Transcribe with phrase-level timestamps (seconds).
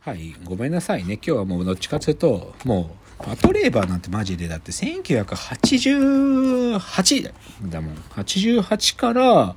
[0.00, 1.14] はい、ごめんなさいね。
[1.14, 7.32] 今日はもうどっちかというと、もう、パトレーバーなんてマジでだって1988
[7.68, 7.94] だもん。
[8.14, 9.56] 88から、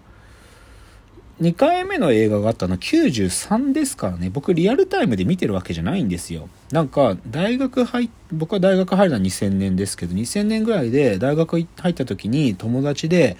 [1.41, 4.31] 2回目の映画があったのは93ですからね。
[4.31, 6.49] 僕リアルタイムで見てるわけじゃないんですよ。
[6.71, 13.37] なんか、大学入っ、僕は大学入るのは2000年ですけど、2000年ぐらいで大学入った時に友達で、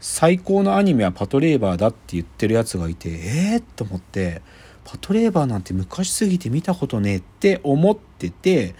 [0.00, 4.42] 最高のアニメはパトレーバーだって言ってるやつがいて、えー、と思って、
[4.84, 8.74] パトレーバーなんて昔すぎて見たことねえって思ってて、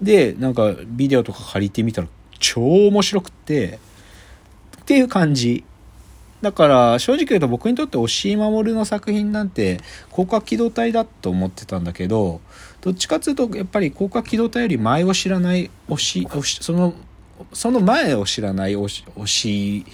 [0.00, 3.78] で、なんかビデオとか借りてみたら超面白くて、
[4.80, 5.64] っていう感じ。
[6.42, 9.80] だから正直言うと僕にとって押井守の作品なんて
[10.10, 12.40] 広角機動隊だと思ってたんだけど、
[12.82, 16.28] どっちかっていうとやっぱり広角機動隊より前を知らない推し、
[16.60, 16.94] その、
[17.52, 19.86] その前を知らない推し、推し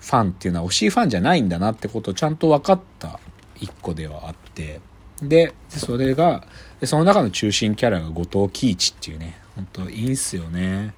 [0.00, 3.18] ファンっていうのは推しファンじゃないんだなってことをちゃんと分かった
[3.60, 4.80] 一個ではあって
[5.22, 6.46] でそれが
[6.84, 10.94] その中の中心キャラが後藤喜一っていうねほんといいんすよね、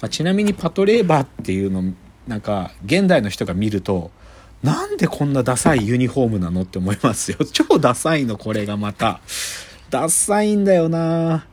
[0.00, 1.94] まあ、ちなみにパトレーバーっていうの
[2.26, 4.10] なんか現代の人が見ると
[4.62, 7.36] なんでこんなダサいユニフォームなのって思いますよ。
[7.52, 9.20] 超ダサいのこれがまた。
[9.90, 11.46] ダサいんだよな。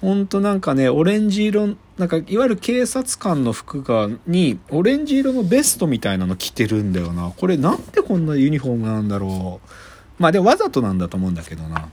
[0.00, 7.32] ほんとなんかね、オレンジ色、なんかいわゆる警察官の服が、に、オレンジ色のベストみたいなの着てるんだよな。
[7.36, 10.22] これなんでこんなユニフォームなんだろう。
[10.22, 11.88] まあでもわざとなんだと思うんだけどな。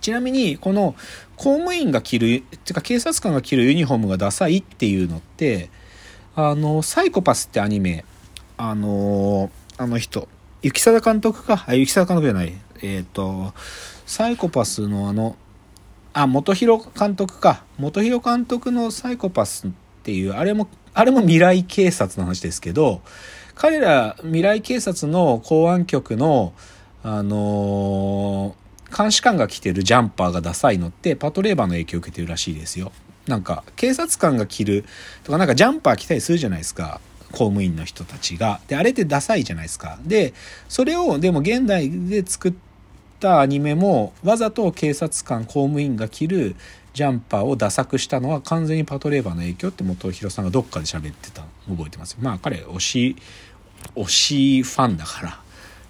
[0.00, 0.94] ちなみに、この
[1.36, 5.70] 公務員が着る、てか警察官が着るユニフォームがダサいっていうのって、
[6.36, 8.04] あの、サイコパスってアニメ、
[8.56, 10.28] あの、あの人、
[10.62, 12.52] 雪貞監督か、あ、雪貞監督じゃない。
[12.82, 13.52] えっ、と、
[14.06, 15.36] サイコパスのあの、
[16.12, 17.64] あ、元弘監督か。
[17.78, 19.70] 元弘監督のサイコパスっ
[20.02, 23.00] ていう、あれも、あれも未来警察の話ですけど、
[23.54, 26.52] 彼ら未来警察の公安局の、
[27.02, 32.90] あのー監視官が着てるジャンパーがダサいのってパトレーバーの影響を受けてるらしいですよ。
[33.28, 34.84] なんか、警察官が着る
[35.22, 37.00] とか、なんかジャンパー着たりするじゃないですか。
[37.30, 38.60] 公務員の人たちが。
[38.66, 40.00] で、あれってダサいじゃないですか。
[40.04, 40.34] で、
[40.68, 42.69] それを、でも現代で作って
[43.20, 46.56] ったアニメも、わざと警察官、公務員が着る
[46.94, 52.16] ジャンパーをダサくしたのは完全にパトレーバーの影響って元弘さんがどっかで喋ってたの覚えてます。
[52.20, 53.16] まあ彼推し
[53.94, 55.40] 推しファンだから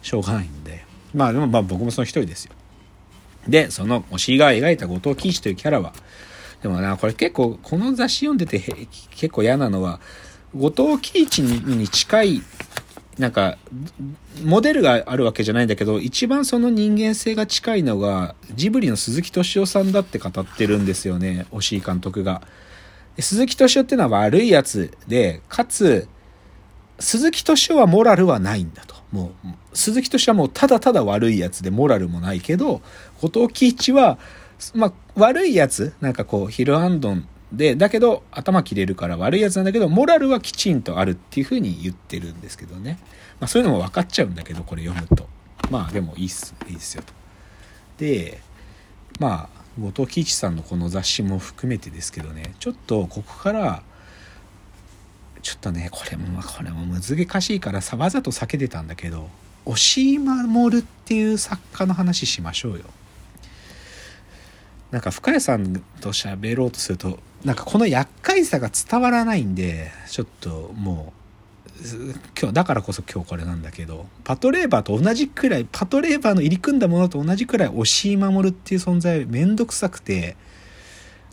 [0.03, 0.85] しょうがないんで。
[1.15, 2.53] まあでもまあ僕もその一人ですよ。
[3.49, 5.95] でその推しが描いた後藤喜一というキャラは
[6.63, 8.61] でもなこれ結構この雑誌読んでて
[9.17, 10.01] 結構嫌なのは
[10.55, 12.43] 後藤喜一に近い
[13.21, 13.59] なんか、
[14.43, 22.41] モデルがあるわけじゃないんだけど、一番その人間性が近いのが、ジブリの鈴木敏夫さんだって語ってるんですよね、押井監督が。
[23.19, 26.09] 鈴木敏夫ってのは悪いやつで、かつ、
[26.99, 28.97] 鈴木敏夫はモラルはないんだと。
[29.13, 32.81] もう、鈴木敏夫はもうただただ悪いやつで、モラルもないけど、
[33.21, 34.19] 後藤喜一は、
[34.75, 42.99] まあ、悪いやつ、なんかこう、ヒルアンドンで、だけど頭切れるから悪いやつなんだけど、モラルはきちんとあるっていうふうに言ってるんですけどね。
[43.41, 45.28] まあそういうのも分かっちゃうんだけど、これ読むと。
[45.71, 47.12] まあでもいいっす、いいっすよと。
[47.99, 48.41] で、
[49.19, 53.83] まあ、後藤喜一さんのこの雑誌も含めてですけどね、ちょっとここから、
[55.43, 59.28] ちょっとね、これも、これも難しいからさ、わざと避けてたんだけど、
[59.65, 62.84] 押井守っていう作家の話しましょうよ。
[64.91, 71.21] なんか深谷さんと喋ろうとするとなんかこの厄介さが伝わらないんでちょっともう
[72.39, 80.37] 今日だからこそ今日これなんだけどパトレーバーと同じくらいパトレーバーの入り組んだものと同じくらい押井守るっていう存在めんどくさくて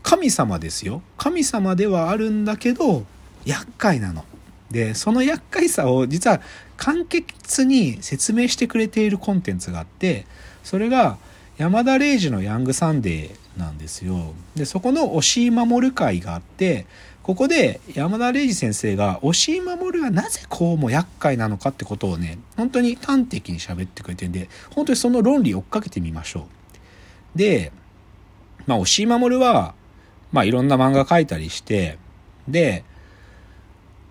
[0.03, 3.05] 神様ですよ神様ではあるんだけど
[3.45, 4.25] 厄介なの。
[4.71, 6.41] でその厄介さを実は
[6.75, 10.25] 簡潔に説明してくれているコンテンツがあって
[10.63, 11.17] それが
[11.57, 14.33] 山田礼二のヤングサンデーなんですよ。
[14.55, 16.85] で、そこの押井守会があって、
[17.23, 26.47] ここで山田礼二先生が押井守がなぜこうも厄介なのかってことをね、本当に端的に喋ってくれてるんで、本当にその論理を追っかけてみましょ
[27.35, 27.37] う。
[27.37, 27.71] で、
[28.65, 29.73] まあ押井守は、
[30.31, 31.97] まあいろんな漫画描いたりして、
[32.47, 32.85] で、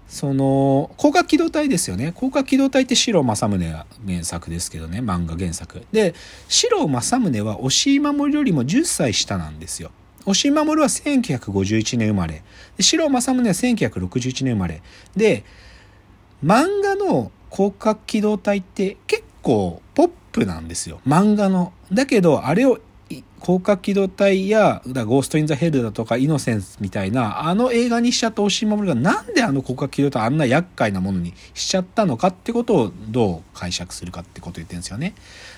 [0.08, 2.12] その、広角機動隊ですよね。
[2.14, 5.82] 広角機動隊って白正宗が原作ですけどね、漫画原作。
[5.92, 6.14] で、
[6.48, 9.90] 白正宗は押井守よりも10歳下なんですよ。
[10.24, 12.42] 押井守は1951年生まれ。
[12.76, 14.82] で白正宗は1961年生まれ。
[15.16, 15.44] で、
[16.44, 21.00] 漫画の広角機動隊って結構ポップなんですよ。
[21.06, 21.72] 漫画の。
[21.92, 22.78] だけど、あれを
[23.46, 35.14] 広広角機動隊や、だゴースト・イン・ザ・ヘルだとか、イノセンスみたいな、あの映画にしちゃった押井守が、なんであの広角機動隊あんな厄介なものにしちゃったのかってことをどう解釈するかってことを言ってるんですよね。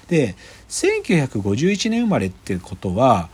[0.08, 0.36] で、
[0.68, 3.30] 1951年生まれってことは、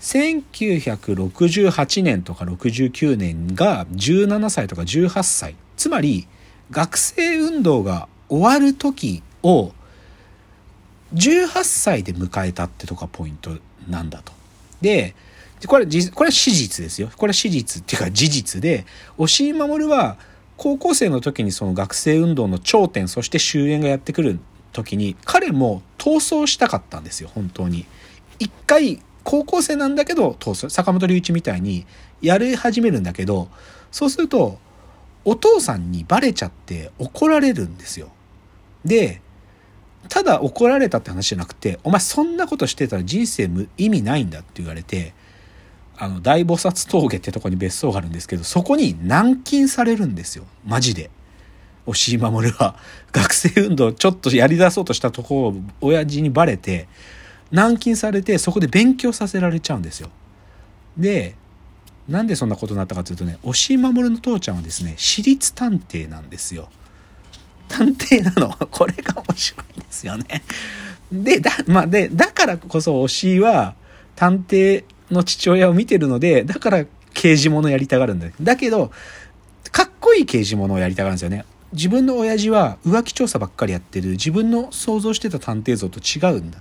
[0.00, 5.56] 1968年とか69年が17歳とか18歳。
[5.78, 6.28] つまり、
[6.70, 9.72] 学生運動が終わる時を
[11.14, 13.56] 18歳で迎えたってとこがポイント
[13.88, 14.32] なんだと。
[14.80, 15.14] で、
[15.66, 17.10] これ、これは史実ですよ。
[17.16, 18.84] これは史実っていうか事実で、
[19.16, 20.16] 押井守は
[20.56, 24.40] 高校生の時にその学生運動の頂点、そして終焉がやってくる
[24.72, 27.86] 時に、彼も逃走したかったんですよ、本当に。
[28.38, 30.68] 一回、高校生なんだけど逃走。
[30.68, 31.86] 坂本龍一みたいに
[32.20, 33.48] やり始めるんだけど、
[33.90, 34.58] そうすると、
[35.24, 38.10] お父さんにバレちゃって怒られるんですよ。
[38.84, 39.22] で、
[40.08, 45.14] ただ怒られたって話じゃなくて、お前そんなことしてたら人生無意味ないんだって言われて、
[45.96, 50.44] あの、大菩薩峠ってとこに別荘があるんですけど、そこに軟禁されるんですよ。
[50.64, 51.10] マジで。
[51.86, 52.76] 押井守は、
[53.12, 56.88] 学生運動ちょっとやり出そうとしたとこを親父にバレて、
[57.52, 60.10] 軟禁されて、そこで勉強させられちゃうんですよ。
[60.96, 61.36] で、
[62.08, 66.68] なんでそんなことになったかというとね、押井守の父ちゃんはですね、私立探偵なんですよ。
[67.68, 68.48] 探偵なの？
[68.70, 70.42] これが面白いですよね。
[71.12, 73.74] で、だ、まあ、で、だからこそ推しは
[74.16, 78.28] 探偵の父親を見てるので、だから刑事物やりたがるんだ。
[78.40, 78.90] だけど、
[79.70, 81.44] かっこいい刑事物をやりたがるんですよね。
[81.72, 86.58] 自分の親父は浮気調査ばっかりやってる自分の想像してた探偵像と違うんだ。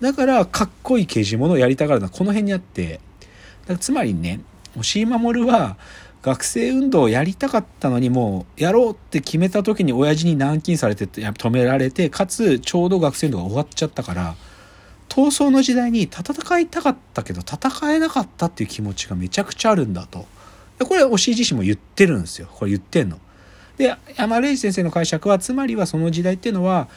[0.00, 3.00] だからかっこいい刑事物をやりたがるのはこの辺にあって、
[3.78, 4.40] つまりね、
[4.76, 5.76] 押井守は
[6.22, 14.34] 学生運動をやりたかったのにもうやろうって決めた時に親父に軟禁されて止められてかつちょうど学生運動が終わっちゃったから
[15.08, 20.26] 闘争の時代に戦いたかったけど戦えなかったっていう気持ちがめちゃくちゃあるんだと。
[20.78, 22.48] これ押井自身も言ってるんですよ。
[22.50, 23.18] これ言ってんの。
[23.76, 26.88] で山礼先生の解釈はつまりはその時代っていうのは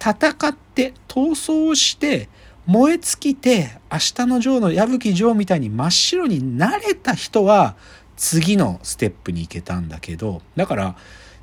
[0.00, 2.28] 戦って闘争をして
[2.66, 7.76] 燃え尽きて明日のジョーの矢吹ジョーみたいに真っ白になれた人は
[8.16, 10.96] 次のステップに行けたんだけど、だから、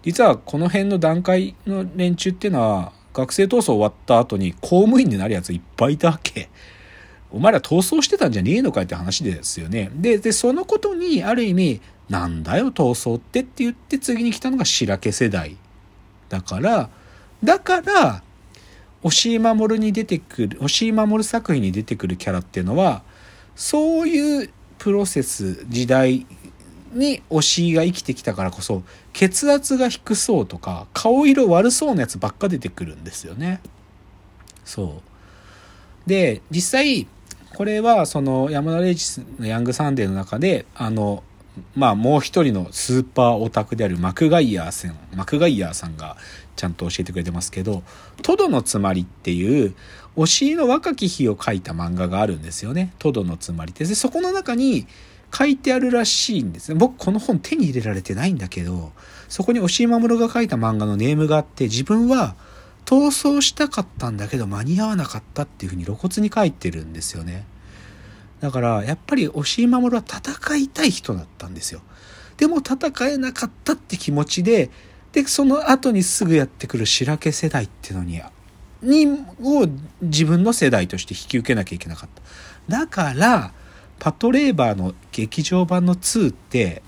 [0.04, 6.50] 実はこの辺の段階の連中っていうのは、学生闘争終わった後に公務員になるやついっぱいいたわけ。
[7.30, 9.90] お前ら逃走してたんじゃねえのかって話ですよね。
[9.96, 15.56] で、で、そのことにある意味、なんだよ逃走ってって言って次に来たのが白毛世代。
[16.30, 16.90] だから、
[17.44, 18.24] だから、
[19.04, 23.04] 押井守に出てくる、押井守作品に出てくるキャラっていうのは、
[23.56, 26.26] そういうプロセス、時代
[26.94, 28.84] に推しが生きてきたからこそ
[29.14, 33.62] 血圧が低そうとか顔色悪そうなやつばっか出てくるんですよね。
[34.66, 35.02] そ
[36.06, 37.08] うで実際
[37.56, 41.24] これはその山田礼二のヤングサンデーの中であの
[41.76, 46.16] まあもう一人のスーパーオタクであるマクガイヤーさんマクガイヤーさんが
[46.56, 47.84] ちゃんと教えてくれてますけど
[48.24, 49.76] 「トドのつまり」っていう
[50.16, 52.94] 推しの若き日を書いた漫画があるんですよね。
[53.00, 54.88] トドのつまりでそこの中に
[55.34, 56.76] 書いてあるらしいんですね。
[56.76, 58.92] 僕この本手に入れられてないんだけど、
[59.30, 62.36] そこに押井守が書いた漫画のネームがあって、自分は
[62.86, 67.46] 逃走したかったんだけど間に合わなかったっていうふうに露骨に書いてるんですよね。
[68.42, 71.82] だからやっぱり押井守は戦いたい人だったんですよ。
[72.38, 74.70] でも戦えなかったって気持ちで、
[75.12, 78.22] で、その後にすぐやってくる白毛世代ってのに、
[78.82, 79.06] に、
[79.42, 79.68] を
[80.02, 82.22] 自分の世代として引き受けなきゃいけなかった。
[82.68, 83.54] だから、
[84.02, 86.82] パトレーバーの劇場版の2って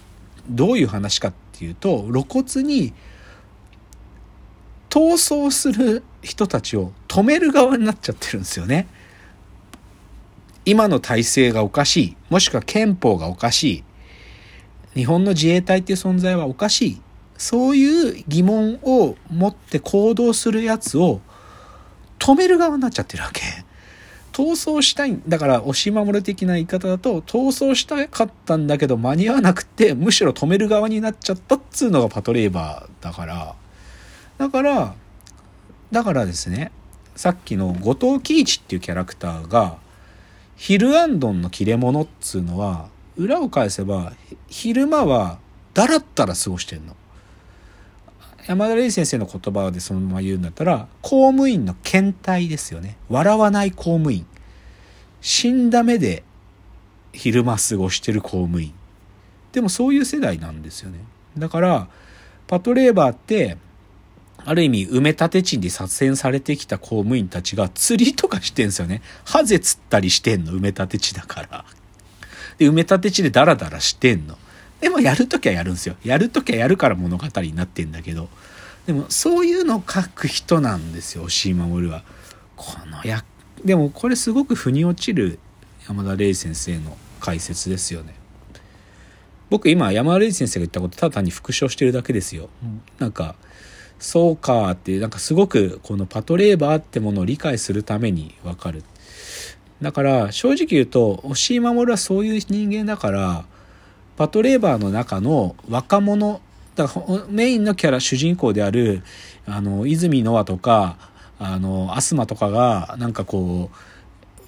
[0.50, 2.92] どういう話かっていうと露骨に
[4.90, 8.88] 逃走する人たちを止める側になっちゃってるんですよね。
[10.66, 12.18] 今の体制がおかしい。
[12.32, 13.84] もしくは憲法がおかしい。
[14.96, 17.02] 日本の自衛隊っていう存在はおかしい。
[17.38, 21.22] そういう疑問を持って行動するやつを
[22.18, 23.63] 止める側になっちゃってるわけ。
[24.34, 33.56] 逃走したい、だから押し守る的な言い方だと、逃走したかったんだけど間に合わなくて、むしろ止める側になっちゃったっつうのがパトレーバーだから、
[34.40, 34.96] だから、
[35.92, 36.72] だからですね、
[37.16, 39.78] さっきの後藤喜一っていうキャラクターが、
[40.56, 44.14] ヒルアンドンの切れ者っつうのは、裏を返せば、
[44.48, 45.38] 昼間は
[45.76, 46.96] だらったら過ごしてんの。
[48.48, 52.98] 山田礼先生の言葉でそのまま言うんだったら、公務員の検体ですよね。
[53.10, 54.26] 笑わない公務員。
[55.22, 56.24] 死んだ目で
[57.14, 58.74] 昼間過ごしてる公務員。
[59.54, 61.00] でもそういう世代なんですよね。
[61.38, 61.88] だから、
[62.48, 63.58] パトレーバーって、
[64.46, 69.02] ある意味埋め立て地に左遷されてきた公務員たちが釣りとかしてんすよね。
[69.24, 71.66] ハゼ釣ったりしてんの、埋め立て地だから。
[72.58, 74.38] で、埋め立て地でダラダラしてんの。
[74.84, 75.96] でもやるときはやるんですよ。
[76.04, 78.28] やるときはやるから物語になってんだけど。
[78.86, 82.04] でもそういうのを書く人なんですよ、押井守は。
[82.58, 83.24] このや、
[83.64, 85.40] でもこれすごく腑に落ちる
[85.88, 88.14] 山田玲先生の解説ですよね。
[89.50, 92.50] 僕今山田玲先生が言ったことただ単に復唱してるだけですよ。
[93.00, 93.36] なんか、
[94.00, 98.84] そうかってなんかすごくこのパトレーバーってものを理解するためにわかる。
[99.82, 103.46] だから正直言うと押井守はそういう人間だから
[104.16, 106.42] パトレーバーの中の若者
[106.76, 106.88] だ
[107.30, 109.04] メインのキャラ主人公である
[109.46, 110.98] あの泉ノアとか
[111.40, 113.70] あのアスマとかがなんかこ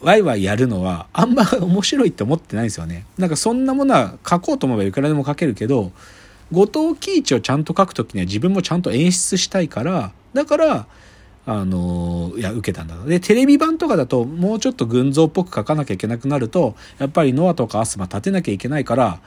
[0.01, 3.05] うワイワイやるのはあんま面白いって思ってないんですよね。
[3.17, 5.91] なんかそんなものは書こうと思えばいくらでも書けるけど
[6.51, 10.87] 後藤喜一をちゃんと書く時には自分もちゃんと演出したいからだから
[11.47, 19.19] あのいや受けたんだでテレビ版とかだともうちょっと群像っぽく書かなきゃいけなくなるとやっぱりノアとかアスマ立てなきゃいけないから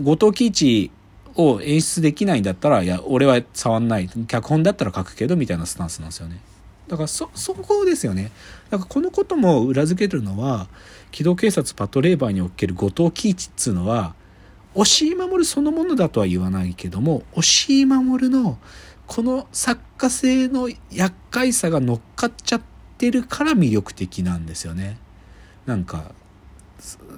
[0.00, 0.90] 後藤喜一
[1.36, 4.08] を演出できないんだったらいや俺は触んない。
[4.26, 6.40] 脚本だったら書くけどみたいなスタンスなんですよね。
[6.88, 8.30] だからそそこですよね。
[8.70, 10.68] だからこのことも裏付けるのは
[11.10, 14.14] 機動警察パトレーバーにおける後藤喜一っつうのは
[14.74, 18.58] 押井守そのものだとは言わないけども押井守の
[19.06, 22.62] この作家性の厄介さが乗っかっちゃっ
[22.98, 24.98] てるから魅力的なんですよね。
[25.66, 26.12] なんか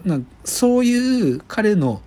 [0.05, 2.03] なそういう彼の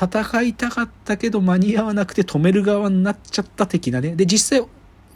[0.00, 4.16] 戦いたかったけど間に合わなくて止める側になっちゃった的なね。
[4.16, 4.66] で実際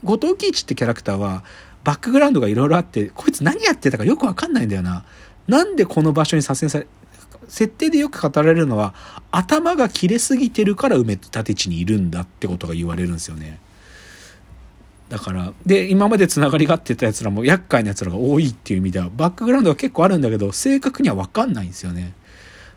[0.02, 1.44] 後藤喜一ってキャラクターは
[1.84, 5.04] バックグラウンドがいろいろあってこいつ何やってたかよくわかんないんだよな。
[5.46, 6.86] なんでこの場所に左遷され
[7.48, 8.94] 設定でよく語られるのは
[9.30, 13.60] 頭が切れすぎてるから埋め立て地にいるんだってことが言われるんですよね。
[15.10, 22.14] だからで今までつながりがあってたやつらも厄介なやつらが多いっていう意味ではバックグラウンドは結構あるんだけど正確には分かんないんですよね。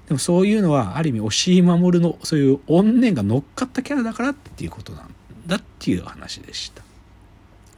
[0.07, 5.13] でもそういうのはある意味押井守のそういう怨念が乗っかったキャラだからっていうことなん
[5.45, 6.83] だっていう話でした。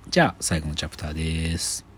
[0.10, 1.89] じゃあ最後のチャプターです。